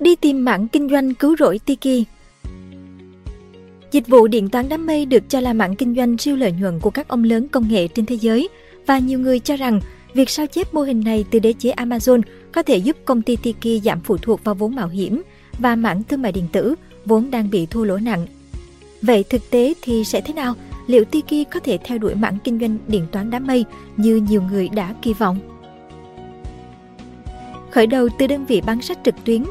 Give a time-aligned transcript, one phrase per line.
[0.00, 2.04] đi tìm mảng kinh doanh cứu rỗi Tiki.
[3.92, 6.80] Dịch vụ điện toán đám mây được cho là mảng kinh doanh siêu lợi nhuận
[6.80, 8.48] của các ông lớn công nghệ trên thế giới
[8.86, 9.80] và nhiều người cho rằng
[10.14, 12.20] việc sao chép mô hình này từ đế chế Amazon
[12.52, 15.22] có thể giúp công ty Tiki giảm phụ thuộc vào vốn mạo hiểm
[15.58, 16.74] và mảng thương mại điện tử
[17.04, 18.26] vốn đang bị thua lỗ nặng.
[19.02, 20.54] Vậy thực tế thì sẽ thế nào?
[20.86, 23.64] Liệu Tiki có thể theo đuổi mảng kinh doanh điện toán đám mây
[23.96, 25.38] như nhiều người đã kỳ vọng?
[27.70, 29.44] Khởi đầu từ đơn vị bán sách trực tuyến,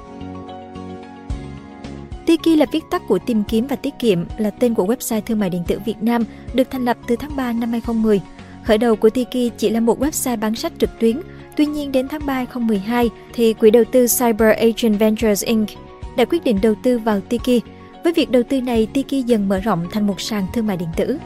[2.25, 5.39] Tiki là viết tắt của tìm kiếm và tiết kiệm, là tên của website thương
[5.39, 8.21] mại điện tử Việt Nam, được thành lập từ tháng 3 năm 2010.
[8.65, 11.21] Khởi đầu của Tiki chỉ là một website bán sách trực tuyến,
[11.55, 15.70] tuy nhiên đến tháng 3 2012 thì quỹ đầu tư Cyber Agent Ventures Inc.
[16.17, 17.63] đã quyết định đầu tư vào Tiki.
[18.03, 20.89] Với việc đầu tư này, Tiki dần mở rộng thành một sàn thương mại điện
[20.98, 21.17] tử.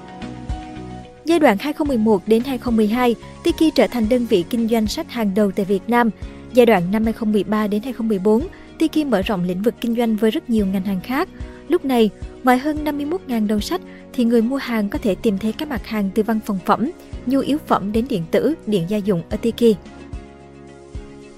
[1.26, 5.52] Giai đoạn 2011 đến 2012, Tiki trở thành đơn vị kinh doanh sách hàng đầu
[5.52, 6.10] tại Việt Nam.
[6.54, 8.42] Giai đoạn năm 2013 đến 2014,
[8.80, 11.30] Tiki mở rộng lĩnh vực kinh doanh với rất nhiều ngành hàng khác.
[11.70, 12.10] Lúc này,
[12.44, 13.82] ngoài hơn 51.000 đầu sách
[14.14, 16.92] thì người mua hàng có thể tìm thấy các mặt hàng từ văn phòng phẩm,
[17.26, 19.78] nhu yếu phẩm đến điện tử, điện gia dụng ở Tiki.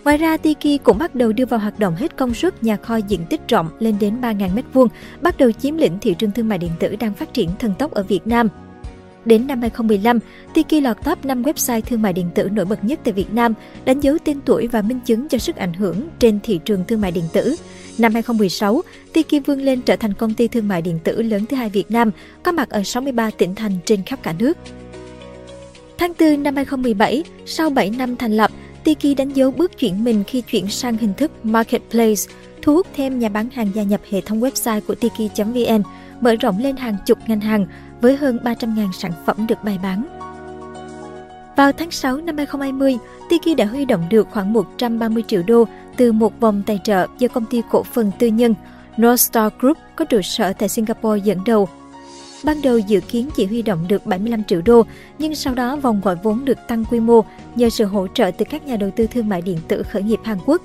[0.06, 2.96] Ngoài ra, Tiki cũng bắt đầu đưa vào hoạt động hết công suất nhà kho
[2.96, 4.88] diện tích rộng lên đến 3.000m2,
[5.22, 7.92] bắt đầu chiếm lĩnh thị trường thương mại điện tử đang phát triển thần tốc
[7.92, 8.48] ở Việt Nam.
[9.26, 10.20] Đến năm 2015,
[10.54, 13.54] Tiki lọt top 5 website thương mại điện tử nổi bật nhất tại Việt Nam,
[13.86, 17.02] đánh dấu tên tuổi và minh chứng cho sức ảnh hưởng trên thị trường thương
[17.02, 17.56] mại điện tử.
[17.98, 18.82] Năm 2016,
[19.14, 21.92] Tiki vươn lên trở thành công ty thương mại điện tử lớn thứ hai Việt
[21.92, 22.12] Nam,
[22.44, 24.58] có mặt ở 63 tỉnh thành trên khắp cả nước.
[25.98, 28.52] Tháng 4 năm 2017, sau 7 năm thành lập,
[28.84, 32.22] Tiki đánh dấu bước chuyển mình khi chuyển sang hình thức marketplace,
[32.62, 35.84] thu hút thêm nhà bán hàng gia nhập hệ thống website của tiki.vn,
[36.22, 37.66] mở rộng lên hàng chục ngành hàng,
[38.02, 40.06] với hơn 300.000 sản phẩm được bày bán.
[41.56, 42.98] Vào tháng 6 năm 2020,
[43.30, 45.64] Tiki đã huy động được khoảng 130 triệu đô
[45.98, 48.56] từ một vòng tài trợ do công ty cổ phần tư nhân
[49.02, 51.68] North Star Group có trụ sở tại Singapore dẫn đầu.
[52.44, 54.84] Ban đầu dự kiến chỉ huy động được 75 triệu đô,
[55.20, 57.22] nhưng sau đó vòng gọi vốn được tăng quy mô
[57.56, 60.20] nhờ sự hỗ trợ từ các nhà đầu tư thương mại điện tử khởi nghiệp
[60.24, 60.62] Hàn Quốc.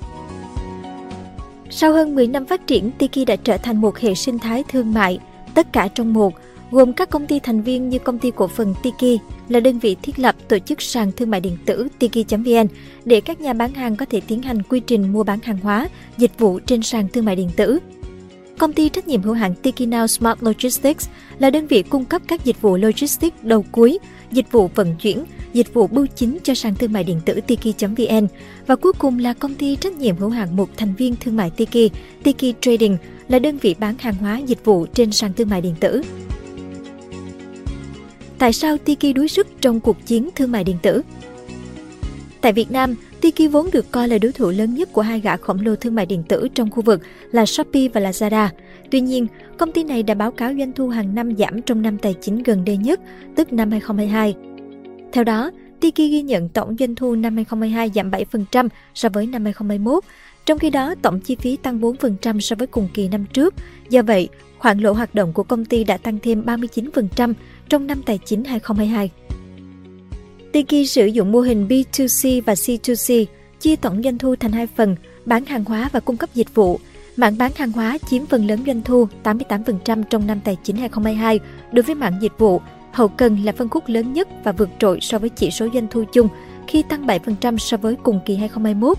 [1.69, 4.93] Sau hơn 10 năm phát triển, Tiki đã trở thành một hệ sinh thái thương
[4.93, 5.19] mại,
[5.55, 6.33] tất cả trong một,
[6.71, 9.95] gồm các công ty thành viên như công ty cổ phần Tiki là đơn vị
[10.01, 12.67] thiết lập tổ chức sàn thương mại điện tử tiki.vn
[13.05, 15.87] để các nhà bán hàng có thể tiến hành quy trình mua bán hàng hóa,
[16.17, 17.79] dịch vụ trên sàn thương mại điện tử.
[18.57, 22.21] Công ty trách nhiệm hữu hạn Tiki Now Smart Logistics là đơn vị cung cấp
[22.27, 23.97] các dịch vụ logistics đầu cuối,
[24.31, 25.23] dịch vụ vận chuyển,
[25.53, 28.27] dịch vụ bưu chính cho sàn thương mại điện tử Tiki.vn
[28.67, 31.49] và cuối cùng là công ty trách nhiệm hữu hạn một thành viên thương mại
[31.49, 32.97] Tiki, Tiki Trading
[33.29, 36.01] là đơn vị bán hàng hóa dịch vụ trên sàn thương mại điện tử
[38.39, 41.01] tại sao Tiki đuối sức trong cuộc chiến thương mại điện tử.
[42.41, 45.37] Tại Việt Nam, Tiki vốn được coi là đối thủ lớn nhất của hai gã
[45.37, 48.47] khổng lồ thương mại điện tử trong khu vực là Shopee và Lazada.
[48.91, 49.27] Tuy nhiên,
[49.57, 52.43] công ty này đã báo cáo doanh thu hàng năm giảm trong năm tài chính
[52.43, 52.99] gần đây nhất,
[53.35, 54.35] tức năm 2022.
[55.13, 58.11] Theo đó, Tiki ghi nhận tổng doanh thu năm 2022 giảm
[58.51, 60.03] 7% so với năm 2021,
[60.47, 63.53] trong khi đó, tổng chi phí tăng 4% so với cùng kỳ năm trước.
[63.89, 67.33] Do vậy, khoản lỗ hoạt động của công ty đã tăng thêm 39%
[67.69, 69.09] trong năm tài chính 2022.
[70.51, 73.25] Tiki sử dụng mô hình B2C và C2C,
[73.59, 76.79] chia tổng doanh thu thành hai phần, bán hàng hóa và cung cấp dịch vụ.
[77.17, 81.39] mạng bán hàng hóa chiếm phần lớn doanh thu 88% trong năm tài chính 2022
[81.73, 82.61] đối với mạng dịch vụ.
[82.91, 85.87] Hậu cần là phân khúc lớn nhất và vượt trội so với chỉ số doanh
[85.91, 86.27] thu chung
[86.67, 88.97] khi tăng 7% so với cùng kỳ 2021.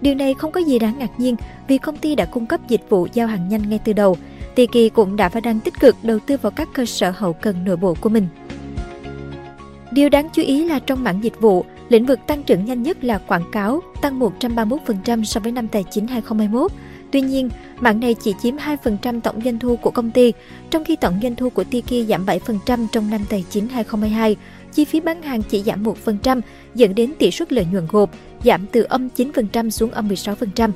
[0.00, 1.36] Điều này không có gì đáng ngạc nhiên
[1.68, 4.16] vì công ty đã cung cấp dịch vụ giao hàng nhanh ngay từ đầu.
[4.54, 7.64] Tiki cũng đã và đang tích cực đầu tư vào các cơ sở hậu cần
[7.64, 8.26] nội bộ của mình.
[9.90, 13.04] Điều đáng chú ý là trong mảng dịch vụ, lĩnh vực tăng trưởng nhanh nhất
[13.04, 16.72] là quảng cáo, tăng 131% so với năm tài chính 2021.
[17.10, 17.48] Tuy nhiên,
[17.80, 20.32] mạng này chỉ chiếm 2% tổng doanh thu của công ty,
[20.70, 24.36] trong khi tổng doanh thu của Tiki giảm 7% trong năm tài chính 2022.
[24.72, 26.40] Chi phí bán hàng chỉ giảm 1%,
[26.74, 28.10] dẫn đến tỷ suất lợi nhuận gộp
[28.46, 30.70] giảm từ âm 9% xuống âm 16%.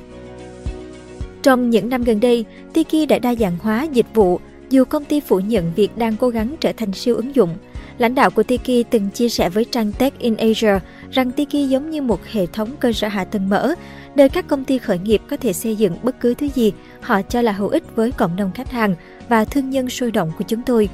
[1.41, 4.39] Trong những năm gần đây, Tiki đã đa dạng hóa dịch vụ,
[4.69, 7.49] dù công ty phủ nhận việc đang cố gắng trở thành siêu ứng dụng.
[7.97, 10.79] Lãnh đạo của Tiki từng chia sẻ với trang Tech in Asia
[11.11, 13.75] rằng Tiki giống như một hệ thống cơ sở hạ tầng mở,
[14.15, 17.21] nơi các công ty khởi nghiệp có thể xây dựng bất cứ thứ gì họ
[17.21, 18.95] cho là hữu ích với cộng đồng khách hàng
[19.29, 20.89] và thương nhân sôi động của chúng tôi.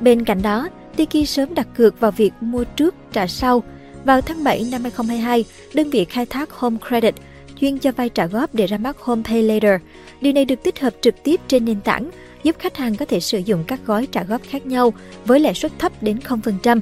[0.00, 3.62] Bên cạnh đó, Tiki sớm đặt cược vào việc mua trước trả sau–
[4.04, 7.14] vào tháng 7 năm 2022, đơn vị khai thác Home Credit
[7.60, 9.80] chuyên cho vay trả góp để ra mắt Home Pay Later.
[10.20, 12.10] Điều này được tích hợp trực tiếp trên nền tảng,
[12.42, 14.92] giúp khách hàng có thể sử dụng các gói trả góp khác nhau
[15.24, 16.80] với lãi suất thấp đến 0%.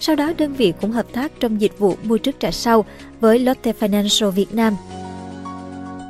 [0.00, 2.84] Sau đó, đơn vị cũng hợp tác trong dịch vụ mua trước trả sau
[3.20, 4.76] với Lotte Financial Việt Nam.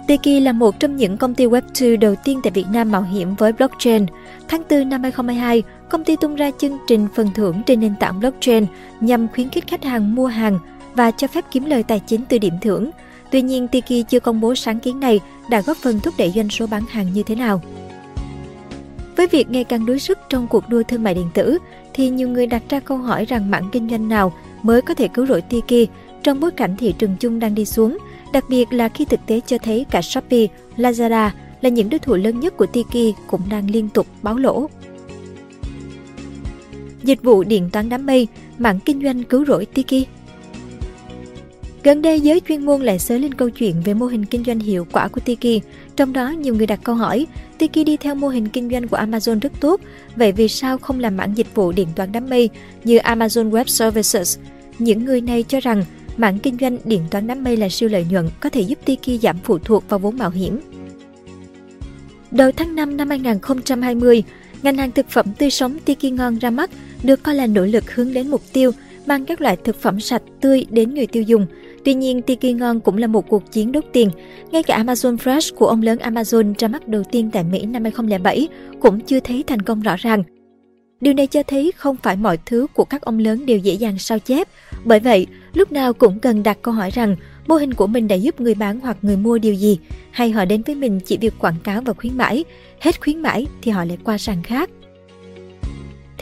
[0.06, 3.34] Tiki là một trong những công ty Web2 đầu tiên tại Việt Nam mạo hiểm
[3.34, 4.06] với blockchain.
[4.48, 8.20] Tháng 4 năm 2022, công ty tung ra chương trình phần thưởng trên nền tảng
[8.20, 8.66] blockchain
[9.00, 10.58] nhằm khuyến khích khách hàng mua hàng
[10.94, 12.90] và cho phép kiếm lời tài chính từ điểm thưởng.
[13.30, 15.20] Tuy nhiên, Tiki chưa công bố sáng kiến này
[15.50, 17.62] đã góp phần thúc đẩy doanh số bán hàng như thế nào.
[19.16, 21.58] Với việc ngày càng đối sức trong cuộc đua thương mại điện tử,
[21.94, 24.32] thì nhiều người đặt ra câu hỏi rằng mảng kinh doanh nào
[24.62, 25.90] mới có thể cứu rỗi Tiki
[26.22, 27.98] trong bối cảnh thị trường chung đang đi xuống,
[28.32, 30.46] đặc biệt là khi thực tế cho thấy cả Shopee,
[30.76, 34.68] Lazada là những đối thủ lớn nhất của Tiki cũng đang liên tục báo lỗ
[37.04, 38.26] dịch vụ điện toán đám mây,
[38.58, 40.06] mảng kinh doanh cứu rỗi Tiki.
[41.84, 44.58] Gần đây, giới chuyên môn lại sới lên câu chuyện về mô hình kinh doanh
[44.60, 45.62] hiệu quả của Tiki.
[45.96, 47.26] Trong đó, nhiều người đặt câu hỏi,
[47.58, 49.80] Tiki đi theo mô hình kinh doanh của Amazon rất tốt,
[50.16, 52.50] vậy vì sao không làm mảng dịch vụ điện toán đám mây
[52.84, 54.38] như Amazon Web Services?
[54.78, 55.84] Những người này cho rằng,
[56.16, 59.20] mảng kinh doanh điện toán đám mây là siêu lợi nhuận có thể giúp Tiki
[59.22, 60.60] giảm phụ thuộc vào vốn mạo hiểm.
[62.30, 64.22] Đầu tháng 5 năm 2020,
[64.62, 66.70] ngành hàng thực phẩm tươi sống Tiki Ngon ra mắt–
[67.02, 68.70] được coi là nỗ lực hướng đến mục tiêu
[69.06, 71.46] mang các loại thực phẩm sạch tươi đến người tiêu dùng.
[71.84, 74.10] Tuy nhiên, Tiki Ngon cũng là một cuộc chiến đốt tiền.
[74.50, 77.84] Ngay cả Amazon Fresh của ông lớn Amazon ra mắt đầu tiên tại Mỹ năm
[77.84, 78.48] 2007
[78.80, 80.22] cũng chưa thấy thành công rõ ràng.
[81.00, 83.98] Điều này cho thấy không phải mọi thứ của các ông lớn đều dễ dàng
[83.98, 84.48] sao chép.
[84.84, 87.16] Bởi vậy, lúc nào cũng cần đặt câu hỏi rằng
[87.48, 89.78] mô hình của mình đã giúp người bán hoặc người mua điều gì,
[90.10, 92.44] hay họ đến với mình chỉ việc quảng cáo và khuyến mãi.
[92.80, 94.70] Hết khuyến mãi thì họ lại qua sàn khác.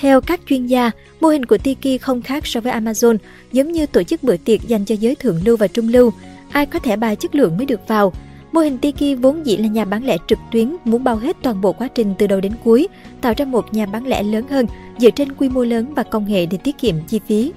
[0.01, 0.91] Theo các chuyên gia,
[1.21, 3.17] mô hình của Tiki không khác so với Amazon,
[3.53, 6.11] giống như tổ chức bữa tiệc dành cho giới thượng lưu và trung lưu.
[6.51, 8.13] Ai có thẻ bài chất lượng mới được vào.
[8.53, 11.61] Mô hình Tiki vốn dĩ là nhà bán lẻ trực tuyến muốn bao hết toàn
[11.61, 12.89] bộ quá trình từ đầu đến cuối,
[13.21, 14.67] tạo ra một nhà bán lẻ lớn hơn
[14.99, 17.53] dựa trên quy mô lớn và công nghệ để tiết kiệm chi phí.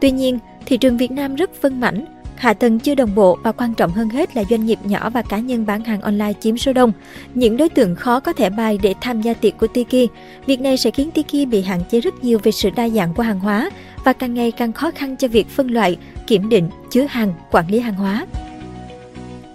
[0.00, 2.04] Tuy nhiên, thị trường Việt Nam rất phân mảnh,
[2.40, 5.22] hạ tầng chưa đồng bộ và quan trọng hơn hết là doanh nghiệp nhỏ và
[5.22, 6.92] cá nhân bán hàng online chiếm số đông.
[7.34, 10.10] Những đối tượng khó có thể bài để tham gia tiệc của Tiki.
[10.46, 13.22] Việc này sẽ khiến Tiki bị hạn chế rất nhiều về sự đa dạng của
[13.22, 13.70] hàng hóa
[14.04, 15.96] và càng ngày càng khó khăn cho việc phân loại,
[16.26, 18.26] kiểm định, chứa hàng, quản lý hàng hóa.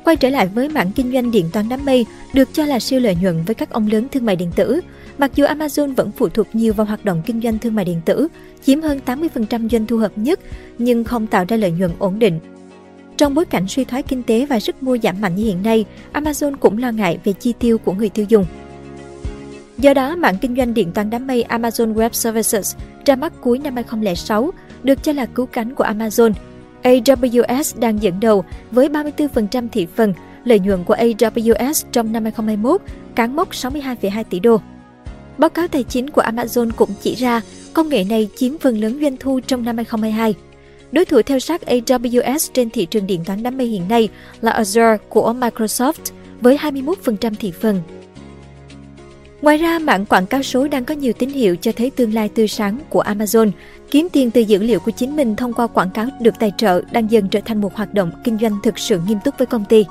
[0.04, 3.00] Quay trở lại với mảng kinh doanh điện toán đám mây, được cho là siêu
[3.00, 4.80] lợi nhuận với các ông lớn thương mại điện tử.
[5.18, 8.02] Mặc dù Amazon vẫn phụ thuộc nhiều vào hoạt động kinh doanh thương mại điện
[8.06, 8.28] tử,
[8.64, 10.40] chiếm hơn 80% doanh thu hợp nhất,
[10.78, 12.40] nhưng không tạo ra lợi nhuận ổn định
[13.18, 15.86] trong bối cảnh suy thoái kinh tế và sức mua giảm mạnh như hiện nay,
[16.14, 18.46] Amazon cũng lo ngại về chi tiêu của người tiêu dùng.
[19.78, 22.76] Do đó, mạng kinh doanh điện toán đám mây Amazon Web Services
[23.06, 24.52] ra mắt cuối năm 2006
[24.84, 26.32] được cho là cứu cánh của Amazon.
[26.84, 30.14] AWS đang dẫn đầu với 34% thị phần,
[30.44, 32.82] lợi nhuận của AWS trong năm 2021
[33.16, 34.58] cán mốc 62,2 tỷ đô.
[35.38, 37.42] Báo cáo tài chính của Amazon cũng chỉ ra
[37.74, 40.36] công nghệ này chiếm phần lớn doanh thu trong năm 2022.
[40.92, 44.10] Đối thủ theo sát AWS trên thị trường điện toán đám mây hiện nay
[44.42, 47.82] là Azure của Microsoft với 21% thị phần.
[49.42, 52.30] Ngoài ra, mạng quảng cáo số đang có nhiều tín hiệu cho thấy tương lai
[52.30, 53.52] tươi sáng của Amazon.
[53.92, 56.82] Kiếm tiền từ dữ liệu của chính mình thông qua quảng cáo được tài trợ
[56.92, 59.66] đang dần trở thành một hoạt động kinh doanh thực sự nghiêm túc với công
[59.66, 59.86] ty.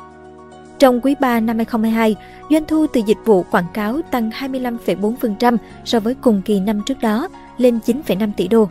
[0.78, 2.16] Trong quý 3 năm 2022,
[2.50, 6.98] doanh thu từ dịch vụ quảng cáo tăng 25,4% so với cùng kỳ năm trước
[7.00, 8.68] đó, lên 9,5 tỷ đô.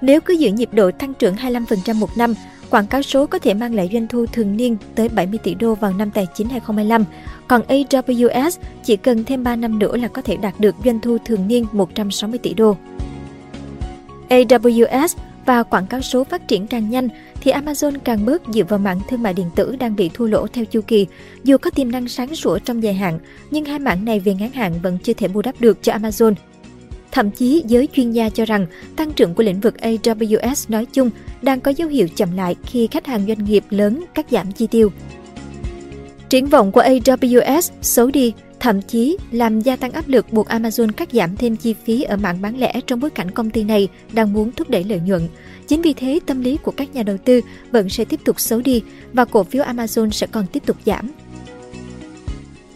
[0.00, 2.34] Nếu cứ giữ nhịp độ tăng trưởng 25% một năm,
[2.70, 5.74] quảng cáo số có thể mang lại doanh thu thường niên tới 70 tỷ đô
[5.74, 7.04] vào năm tài chính 2025,
[7.48, 8.50] còn AWS
[8.84, 11.66] chỉ cần thêm 3 năm nữa là có thể đạt được doanh thu thường niên
[11.72, 12.76] 160 tỷ đô.
[14.28, 15.08] AWS
[15.46, 17.08] và quảng cáo số phát triển càng nhanh
[17.40, 20.46] thì Amazon càng bớt dựa vào mạng thương mại điện tử đang bị thua lỗ
[20.46, 21.06] theo chu kỳ.
[21.44, 23.18] Dù có tiềm năng sáng sủa trong dài hạn,
[23.50, 26.34] nhưng hai mạng này về ngắn hạn vẫn chưa thể bù đắp được cho Amazon.
[27.12, 31.10] Thậm chí, giới chuyên gia cho rằng tăng trưởng của lĩnh vực AWS nói chung
[31.42, 34.66] đang có dấu hiệu chậm lại khi khách hàng doanh nghiệp lớn cắt giảm chi
[34.70, 34.90] tiêu.
[36.28, 40.92] Triển vọng của AWS xấu đi, thậm chí làm gia tăng áp lực buộc Amazon
[40.92, 43.88] cắt giảm thêm chi phí ở mạng bán lẻ trong bối cảnh công ty này
[44.12, 45.22] đang muốn thúc đẩy lợi nhuận.
[45.66, 48.60] Chính vì thế, tâm lý của các nhà đầu tư vẫn sẽ tiếp tục xấu
[48.60, 51.10] đi và cổ phiếu Amazon sẽ còn tiếp tục giảm.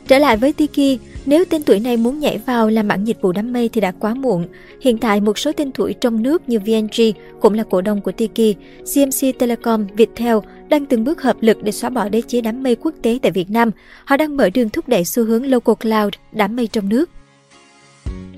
[0.09, 3.33] Trở lại với Tiki, nếu tên tuổi này muốn nhảy vào làm mảng dịch vụ
[3.33, 4.45] đám mây thì đã quá muộn.
[4.81, 8.13] Hiện tại một số tên tuổi trong nước như VNG cũng là cổ đông của
[8.13, 8.57] Tiki,
[8.95, 10.37] CMC Telecom, Viettel
[10.69, 13.33] đang từng bước hợp lực để xóa bỏ đế chế đám mây quốc tế tại
[13.33, 13.71] Việt Nam.
[14.05, 17.11] Họ đang mở đường thúc đẩy xu hướng local cloud, đám mây trong nước.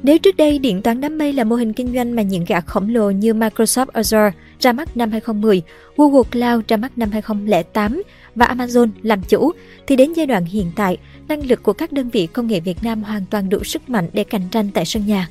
[0.02, 2.60] Nếu trước đây điện toán đám mây là mô hình kinh doanh mà những gã
[2.60, 5.62] khổng lồ như Microsoft Azure ra mắt năm 2010,
[5.96, 8.02] Google Cloud ra mắt năm 2008
[8.34, 9.52] và Amazon làm chủ,
[9.86, 10.96] thì đến giai đoạn hiện tại,
[11.28, 14.08] năng lực của các đơn vị công nghệ Việt Nam hoàn toàn đủ sức mạnh
[14.12, 15.28] để cạnh tranh tại sân nhà.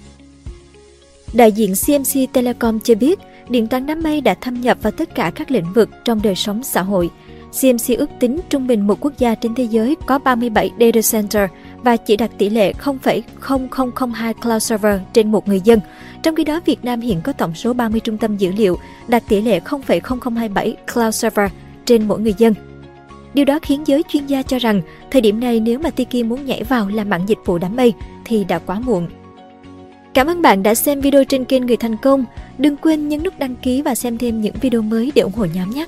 [1.33, 3.19] Đại diện CMC Telecom cho biết,
[3.49, 6.35] điện toán đám mây đã thâm nhập vào tất cả các lĩnh vực trong đời
[6.35, 7.09] sống xã hội.
[7.61, 11.49] CMC ước tính trung bình một quốc gia trên thế giới có 37 data center
[11.81, 15.79] và chỉ đạt tỷ lệ 0,0002 cloud server trên một người dân.
[16.23, 19.23] Trong khi đó, Việt Nam hiện có tổng số 30 trung tâm dữ liệu đạt
[19.29, 21.51] tỷ lệ 0,0027 cloud server
[21.85, 22.53] trên mỗi người dân.
[23.33, 26.45] Điều đó khiến giới chuyên gia cho rằng thời điểm này nếu mà Tiki muốn
[26.45, 27.93] nhảy vào làm mạng dịch vụ đám mây
[28.25, 29.07] thì đã quá muộn.
[30.13, 32.25] Cảm ơn bạn đã xem video trên kênh Người Thành Công.
[32.57, 35.45] Đừng quên nhấn nút đăng ký và xem thêm những video mới để ủng hộ
[35.53, 35.85] nhóm nhé!